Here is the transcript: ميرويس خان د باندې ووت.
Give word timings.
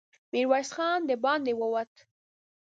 ميرويس 0.33 0.69
خان 0.75 0.99
د 1.09 1.11
باندې 1.23 1.53
ووت. 1.55 1.93